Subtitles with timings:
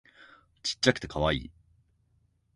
[0.63, 1.51] ちっちゃくてカワイイ